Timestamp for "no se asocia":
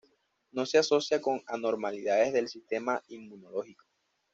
0.53-1.21